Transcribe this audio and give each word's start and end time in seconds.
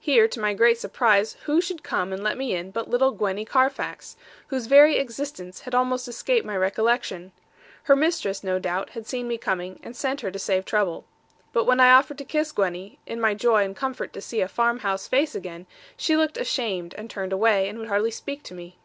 Here, 0.00 0.26
to 0.26 0.40
my 0.40 0.52
great 0.52 0.78
surprise, 0.78 1.34
who 1.44 1.60
should 1.60 1.84
come 1.84 2.12
and 2.12 2.24
let 2.24 2.36
me 2.36 2.54
in 2.56 2.72
but 2.72 2.90
little 2.90 3.12
Gwenny 3.12 3.44
Carfax, 3.44 4.16
whose 4.48 4.66
very 4.66 4.96
existence 4.96 5.60
had 5.60 5.76
almost 5.76 6.08
escaped 6.08 6.44
my 6.44 6.56
recollection. 6.56 7.30
Her 7.84 7.94
mistress, 7.94 8.42
no 8.42 8.58
doubt, 8.58 8.90
had 8.90 9.06
seen 9.06 9.28
me 9.28 9.38
coming, 9.38 9.78
and 9.84 9.94
sent 9.94 10.22
her 10.22 10.30
to 10.32 10.40
save 10.40 10.64
trouble. 10.64 11.04
But 11.52 11.66
when 11.66 11.78
I 11.78 11.92
offered 11.92 12.18
to 12.18 12.24
kiss 12.24 12.50
Gwenny, 12.50 12.98
in 13.06 13.20
my 13.20 13.32
joy 13.34 13.62
and 13.62 13.76
comfort 13.76 14.12
to 14.14 14.20
see 14.20 14.40
a 14.40 14.48
farm 14.48 14.80
house 14.80 15.06
face 15.06 15.36
again, 15.36 15.68
she 15.96 16.16
looked 16.16 16.36
ashamed, 16.36 16.92
and 16.94 17.08
turned 17.08 17.32
away, 17.32 17.68
and 17.68 17.78
would 17.78 17.86
hardly 17.86 18.10
speak 18.10 18.42
to 18.42 18.54
me. 18.54 18.76